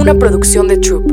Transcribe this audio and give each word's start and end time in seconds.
una 0.00 0.14
producción 0.14 0.66
de 0.66 0.78
Troop. 0.78 1.12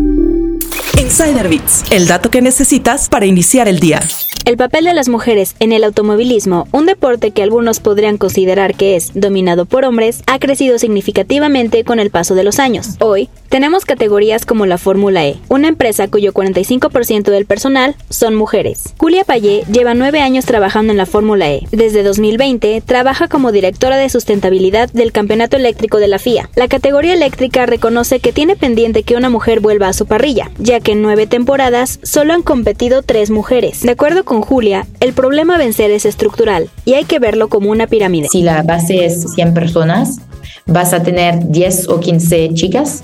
Insider 0.97 1.49
Bits, 1.49 1.83
el 1.91 2.07
dato 2.07 2.31
que 2.31 2.41
necesitas 2.41 3.09
para 3.09 3.25
iniciar 3.25 3.67
el 3.67 3.79
día. 3.79 4.01
El 4.45 4.55
papel 4.55 4.85
de 4.85 4.93
las 4.93 5.09
mujeres 5.09 5.57
en 5.59 5.73
el 5.73 5.83
automovilismo, 5.83 6.69
un 6.71 6.85
deporte 6.85 7.31
que 7.31 7.43
algunos 7.43 7.81
podrían 7.81 8.17
considerar 8.17 8.75
que 8.75 8.95
es 8.95 9.11
dominado 9.13 9.65
por 9.65 9.83
hombres, 9.83 10.23
ha 10.25 10.39
crecido 10.39 10.79
significativamente 10.79 11.83
con 11.83 11.99
el 11.99 12.11
paso 12.11 12.33
de 12.33 12.45
los 12.45 12.59
años. 12.59 12.95
Hoy, 13.01 13.27
tenemos 13.49 13.85
categorías 13.85 14.45
como 14.45 14.65
la 14.65 14.77
Fórmula 14.77 15.25
E, 15.25 15.37
una 15.49 15.67
empresa 15.67 16.07
cuyo 16.07 16.33
45% 16.33 17.31
del 17.31 17.45
personal 17.45 17.95
son 18.09 18.35
mujeres. 18.35 18.93
Julia 18.97 19.23
Payé 19.23 19.63
lleva 19.71 19.93
nueve 19.93 20.19
años 20.19 20.45
trabajando 20.45 20.91
en 20.91 20.97
la 20.97 21.05
Fórmula 21.05 21.51
E. 21.51 21.67
Desde 21.71 22.03
2020, 22.03 22.81
trabaja 22.81 23.27
como 23.27 23.51
directora 23.51 23.97
de 23.97 24.09
sustentabilidad 24.09 24.89
del 24.91 25.11
Campeonato 25.11 25.57
Eléctrico 25.57 25.97
de 25.97 26.07
la 26.07 26.19
FIA. 26.19 26.49
La 26.55 26.67
categoría 26.67 27.13
eléctrica 27.13 27.65
reconoce 27.65 28.19
que 28.19 28.33
tiene 28.33 28.55
pendiente 28.55 29.03
que 29.03 29.15
una 29.15 29.29
mujer 29.29 29.59
vuelva 29.59 29.87
a 29.87 29.93
su 29.93 30.05
parrilla, 30.05 30.51
ya 30.57 30.79
que 30.79 30.91
en 30.93 31.01
nueve 31.01 31.27
temporadas 31.27 31.99
solo 32.03 32.33
han 32.33 32.43
competido 32.43 33.01
tres 33.01 33.29
mujeres. 33.29 33.81
De 33.81 33.91
acuerdo 33.91 34.25
con 34.25 34.41
Julia, 34.41 34.87
el 34.99 35.13
problema 35.13 35.55
a 35.55 35.57
vencer 35.57 35.91
es 35.91 36.05
estructural 36.05 36.69
y 36.85 36.93
hay 36.93 37.05
que 37.05 37.19
verlo 37.19 37.47
como 37.47 37.71
una 37.71 37.87
pirámide. 37.87 38.27
Si 38.29 38.41
la 38.41 38.63
base 38.63 39.05
es 39.05 39.33
100 39.33 39.53
personas, 39.53 40.19
vas 40.65 40.93
a 40.93 41.03
tener 41.03 41.47
10 41.47 41.89
o 41.89 41.99
15 41.99 42.49
chicas 42.53 43.03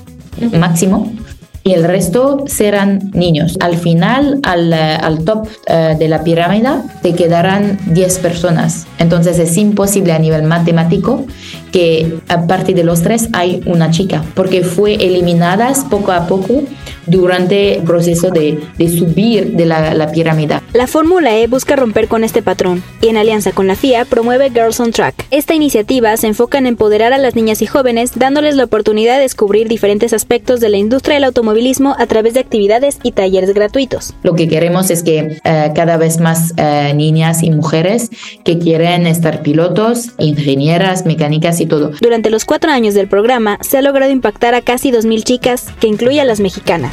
máximo 0.58 1.12
y 1.64 1.74
el 1.74 1.84
resto 1.86 2.44
serán 2.46 3.12
niños. 3.14 3.58
Al 3.62 3.78
final, 3.78 4.40
al, 4.44 4.74
al 4.74 5.24
top 5.24 5.48
uh, 5.48 5.98
de 5.98 6.08
la 6.10 6.24
pirámide, 6.24 6.70
te 7.02 7.14
quedarán 7.14 7.80
10 7.88 8.20
personas. 8.20 8.86
Entonces 8.98 9.40
es 9.40 9.56
imposible 9.58 10.12
a 10.12 10.20
nivel 10.20 10.44
matemático 10.44 11.26
que 11.72 12.20
a 12.28 12.46
partir 12.48 12.76
de 12.76 12.84
los 12.84 13.02
tres 13.02 13.30
hay 13.34 13.64
una 13.66 13.92
chica, 13.92 14.24
porque 14.36 14.64
fue 14.64 14.96
eliminadas 14.96 15.86
poco 15.90 16.12
a 16.12 16.28
poco 16.28 16.64
durante 17.06 17.76
el 17.76 17.84
proceso 17.84 18.30
de, 18.30 18.60
de 18.78 18.90
subir 18.90 19.54
de 19.54 19.66
la, 19.66 19.94
la 19.94 20.12
pirámide. 20.12 20.60
La 20.74 20.88
Fórmula 20.88 21.36
E 21.38 21.48
busca 21.48 21.76
romper 21.76 22.08
con 22.08 22.24
este 22.24 22.42
patrón 22.42 22.84
y 23.02 23.08
en 23.08 23.18
alianza 23.18 23.52
con 23.52 23.68
la 23.68 23.76
FIA 23.76 24.06
promueve 24.06 24.50
Girls 24.50 24.80
on 24.80 24.92
Track. 24.92 25.26
Esta 25.32 25.54
iniciativa 25.54 26.16
se 26.18 26.28
enfoca 26.28 26.58
en 26.58 26.68
empoderar 26.68 27.14
a 27.14 27.18
las 27.18 27.36
niñas 27.36 27.62
y 27.62 27.68
jóvenes 27.68 28.12
dándoles 28.16 28.56
la 28.56 28.66
oportunidad 28.66 29.16
de 29.16 29.22
descubrir 29.22 29.68
diferentes 29.68 30.14
aspectos 30.14 30.60
de 30.60 30.70
la 30.70 30.78
industria 30.78 31.16
del 31.16 31.26
automovilismo 31.26 31.96
a 31.98 32.06
través 32.08 32.34
de 32.34 32.40
actividades 32.40 33.00
y 33.04 33.12
talleres 33.12 33.54
gratuitos. 33.54 34.14
Lo 34.24 34.36
que 34.36 34.48
queremos 34.48 34.90
es 34.90 35.04
que 35.04 35.40
uh, 35.46 35.74
cada 35.74 35.98
vez 35.98 36.20
más 36.20 36.54
uh, 36.58 36.96
niñas 36.96 37.44
y 37.44 37.52
mujeres 37.52 38.10
que 38.44 38.60
quieren 38.60 39.08
estar 39.08 39.42
pilotos, 39.42 40.12
ingenieras, 40.18 41.06
mecánicas 41.06 41.60
y 41.60 41.66
todo. 41.66 41.92
Durante 42.02 42.30
los 42.30 42.46
cuatro 42.46 42.72
años 42.72 42.94
del 42.94 43.08
programa 43.08 43.58
se 43.62 43.78
ha 43.78 43.82
logrado 43.82 44.12
impactar 44.12 44.56
a 44.56 44.62
casi 44.62 44.92
2.000 44.92 45.24
chicas, 45.24 45.68
que 45.80 45.88
incluye 45.88 46.22
a 46.22 46.26
las 46.26 46.40
mexicanas. 46.40 46.93